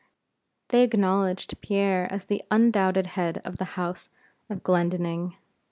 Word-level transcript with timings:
They 0.69 0.81
acknowledged 0.81 1.61
Pierre 1.61 2.11
as 2.11 2.25
the 2.25 2.41
undoubted 2.49 3.05
head 3.05 3.39
of 3.45 3.57
the 3.57 3.65
house 3.77 4.09
of 4.49 4.63
Glendinning. 4.63 5.35